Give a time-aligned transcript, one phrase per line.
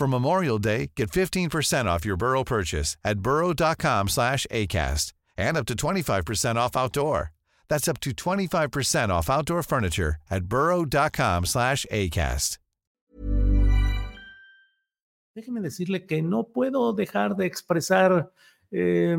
[0.00, 5.66] For Memorial Day, get 15% off your Burrow purchase at burrow.com slash ACAST and up
[5.66, 7.32] to 25% off outdoor.
[7.68, 12.56] That's up to 25% off outdoor furniture at burrow.com slash ACAST.
[15.36, 18.32] Déjeme decirle que no puedo dejar de expresar
[18.70, 19.18] eh,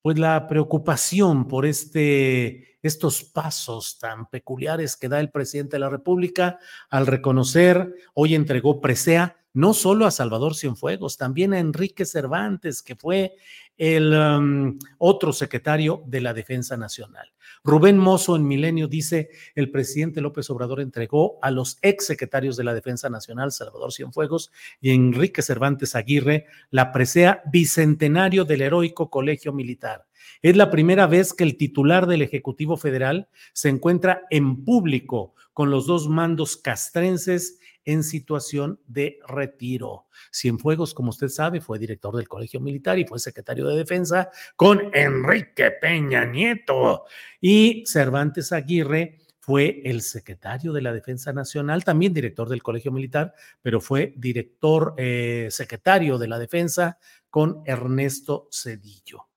[0.00, 5.90] pues la preocupación por este, estos pasos tan peculiares que da el presidente de la
[5.90, 12.82] República al reconocer, hoy entregó presea no solo a Salvador Cienfuegos, también a Enrique Cervantes,
[12.82, 13.32] que fue
[13.78, 17.32] el um, otro secretario de la Defensa Nacional.
[17.64, 22.64] Rubén Mozo en Milenio dice, el presidente López Obrador entregó a los ex secretarios de
[22.64, 29.54] la Defensa Nacional, Salvador Cienfuegos y Enrique Cervantes Aguirre, la presea bicentenario del heroico Colegio
[29.54, 30.06] Militar.
[30.42, 35.70] Es la primera vez que el titular del Ejecutivo Federal se encuentra en público con
[35.70, 40.06] los dos mandos castrenses en situación de retiro.
[40.30, 44.90] Cienfuegos, como usted sabe, fue director del Colegio Militar y fue secretario de Defensa con
[44.92, 47.04] Enrique Peña Nieto.
[47.40, 53.32] Y Cervantes Aguirre fue el secretario de la Defensa Nacional, también director del Colegio Militar,
[53.62, 56.98] pero fue director eh, secretario de la Defensa
[57.30, 59.28] con Ernesto Cedillo.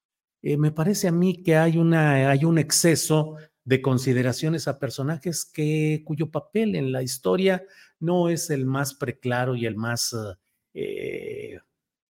[0.41, 3.35] Eh, me parece a mí que hay, una, hay un exceso
[3.69, 7.63] de consideraciones a personajes que, cuyo papel en la historia
[8.00, 10.16] no es el más preclaro y el más
[10.74, 11.59] eh,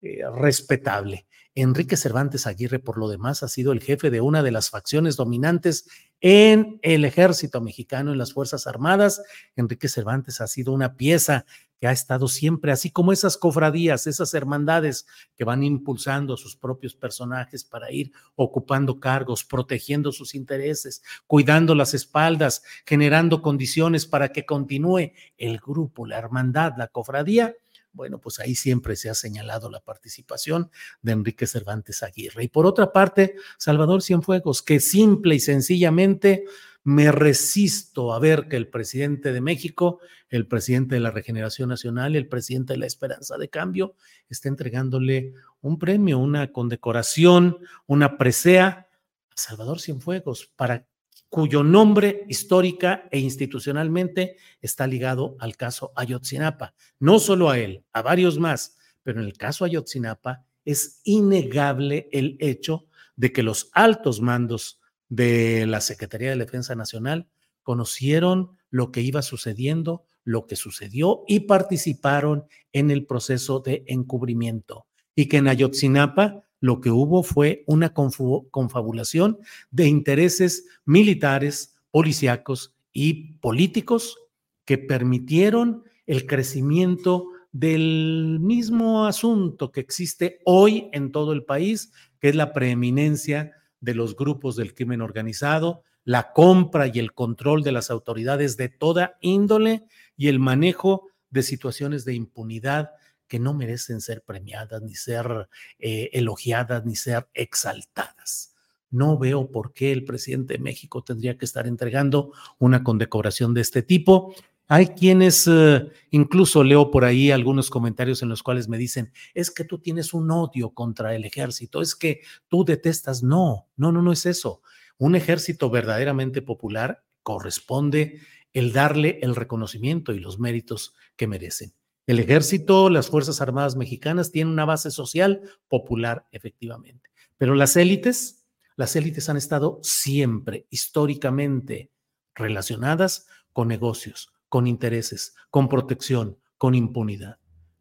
[0.07, 1.25] eh, respetable.
[1.55, 5.15] Enrique Cervantes Aguirre, por lo demás, ha sido el jefe de una de las facciones
[5.15, 5.89] dominantes
[6.21, 9.23] en el ejército mexicano, en las Fuerzas Armadas.
[9.55, 11.45] Enrique Cervantes ha sido una pieza
[11.79, 16.55] que ha estado siempre, así como esas cofradías, esas hermandades que van impulsando a sus
[16.55, 24.29] propios personajes para ir ocupando cargos, protegiendo sus intereses, cuidando las espaldas, generando condiciones para
[24.29, 27.55] que continúe el grupo, la hermandad, la cofradía.
[27.97, 30.69] Bueno, pues ahí siempre se ha señalado la participación
[31.01, 32.43] de Enrique Cervantes Aguirre.
[32.43, 36.45] Y por otra parte, Salvador Cienfuegos, que simple y sencillamente
[36.83, 39.99] me resisto a ver que el presidente de México,
[40.29, 43.95] el presidente de la Regeneración Nacional y el presidente de la Esperanza de Cambio
[44.29, 47.57] esté entregándole un premio, una condecoración,
[47.87, 48.87] una presea a
[49.33, 50.87] Salvador Cienfuegos, para
[51.29, 56.73] cuyo nombre histórica e institucionalmente está ligado al caso Ayotzinapa.
[56.99, 62.37] No solo a él, a varios más, pero en el caso Ayotzinapa es innegable el
[62.39, 64.79] hecho de que los altos mandos
[65.09, 67.27] de la Secretaría de Defensa Nacional
[67.63, 74.87] conocieron lo que iba sucediendo, lo que sucedió y participaron en el proceso de encubrimiento.
[75.15, 79.39] Y que en Ayotzinapa lo que hubo fue una confabulación
[79.71, 84.17] de intereses militares, policíacos y políticos
[84.65, 92.29] que permitieron el crecimiento del mismo asunto que existe hoy en todo el país, que
[92.29, 97.71] es la preeminencia de los grupos del crimen organizado, la compra y el control de
[97.71, 99.85] las autoridades de toda índole
[100.15, 102.91] y el manejo de situaciones de impunidad
[103.27, 105.49] que no merecen ser premiadas, ni ser
[105.79, 108.55] eh, elogiadas, ni ser exaltadas.
[108.89, 113.61] No veo por qué el presidente de México tendría que estar entregando una condecoración de
[113.61, 114.33] este tipo.
[114.69, 119.51] Hay quienes, eh, incluso leo por ahí algunos comentarios en los cuales me dicen, es
[119.51, 123.23] que tú tienes un odio contra el ejército, es que tú detestas.
[123.23, 124.61] No, no, no, no es eso.
[124.97, 128.21] Un ejército verdaderamente popular corresponde
[128.53, 131.73] el darle el reconocimiento y los méritos que merecen.
[132.07, 137.09] El ejército, las Fuerzas Armadas mexicanas tienen una base social popular, efectivamente.
[137.37, 141.91] Pero las élites, las élites han estado siempre, históricamente,
[142.33, 147.39] relacionadas con negocios, con intereses, con protección, con impunidad.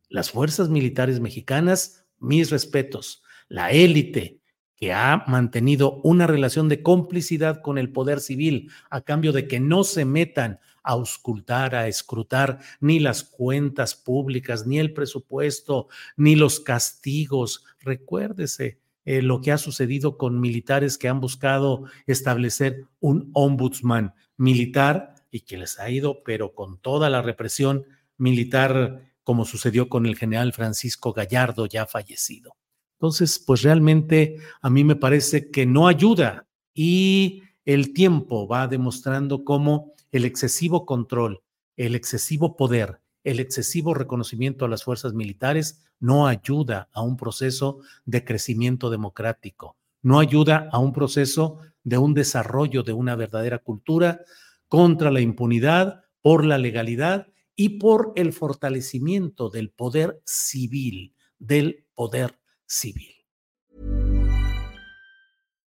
[0.09, 4.41] Las fuerzas militares mexicanas mis respetos, la élite
[4.75, 9.61] que ha mantenido una relación de complicidad con el poder civil a cambio de que
[9.61, 16.37] no se metan a auscultar, a escrutar ni las cuentas públicas, ni el presupuesto, ni
[16.37, 17.65] los castigos.
[17.81, 25.15] Recuérdese eh, lo que ha sucedido con militares que han buscado establecer un ombudsman militar
[25.31, 27.85] y que les ha ido, pero con toda la represión
[28.17, 32.57] militar, como sucedió con el general Francisco Gallardo, ya fallecido.
[32.99, 39.45] Entonces, pues realmente a mí me parece que no ayuda y el tiempo va demostrando
[39.45, 41.43] cómo el excesivo control,
[41.77, 47.81] el excesivo poder, el excesivo reconocimiento a las fuerzas militares no ayuda a un proceso
[48.07, 54.23] de crecimiento democrático, no ayuda a un proceso de un desarrollo de una verdadera cultura
[54.69, 62.41] contra la impunidad, por la legalidad y por el fortalecimiento del poder civil, del poder
[62.67, 63.13] civil.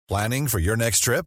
[0.08, 1.26] Planning for your next trip?